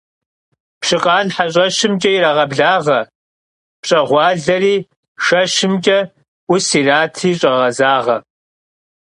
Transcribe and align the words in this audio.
Пщыкъан 0.79 1.27
хьэщӀэщымкӀэ 1.35 2.09
ирагъэблагъэ, 2.17 2.99
пщӀэгъуалэри 3.81 4.75
шэщымкӀэ 5.25 5.99
Ӏус 6.47 6.65
иратри 6.79 7.31
щагъэзагъэ. 7.39 8.17